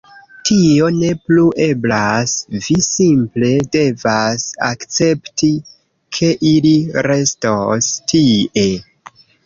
Tio 0.49 0.85
ne 0.93 1.09
plu 1.27 1.43
eblas. 1.65 2.33
Vi 2.55 2.79
simple 2.87 3.51
devas 3.77 4.49
akcepti, 4.71 5.53
ke 6.19 6.35
ili 6.57 6.77
restos 7.13 7.95
tie. 8.15 8.71